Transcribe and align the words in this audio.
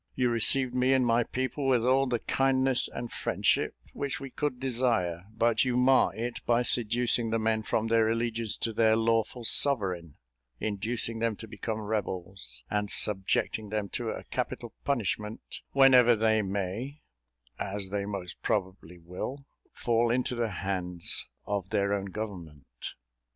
You 0.15 0.31
received 0.31 0.73
me 0.73 0.93
and 0.93 1.05
my 1.05 1.21
people 1.21 1.67
with 1.67 1.85
all 1.85 2.07
the 2.07 2.17
kindness 2.17 2.87
and 2.91 3.11
friendship 3.11 3.75
which 3.93 4.19
we 4.19 4.31
could 4.31 4.59
desire; 4.59 5.27
but 5.29 5.63
you 5.63 5.77
mar 5.77 6.11
it, 6.15 6.43
by 6.47 6.63
seducing 6.63 7.29
the 7.29 7.37
men 7.37 7.61
from 7.61 7.85
their 7.85 8.09
allegiance 8.09 8.57
to 8.61 8.73
their 8.73 8.95
lawful 8.95 9.45
sovereign, 9.45 10.15
inducing 10.59 11.19
them 11.19 11.35
to 11.35 11.47
become 11.47 11.79
rebels, 11.81 12.63
and 12.67 12.89
subjecting 12.89 13.69
them 13.69 13.89
to 13.89 14.09
a 14.09 14.23
capital 14.23 14.73
punishment 14.83 15.61
whenever 15.71 16.15
they 16.15 16.41
may 16.41 17.03
(as 17.59 17.89
they 17.91 18.03
most 18.07 18.41
probably 18.41 18.97
will) 18.97 19.45
fall 19.71 20.09
into 20.09 20.33
the 20.33 20.49
hands 20.65 21.27
of 21.45 21.69
their 21.69 21.93
own 21.93 22.05
government." 22.05 22.95